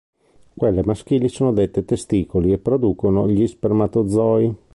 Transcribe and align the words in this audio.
Quelle 0.55 0.81
maschili 0.83 1.29
sono 1.29 1.53
dette 1.53 1.85
testicoli 1.85 2.51
e 2.51 2.57
producono 2.57 3.27
gli 3.29 3.45
spermatozoi. 3.45 4.55